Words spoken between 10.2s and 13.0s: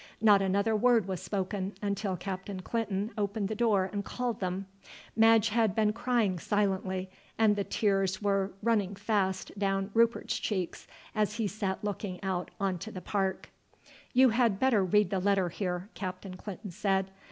cheeks as he sat looking out on to the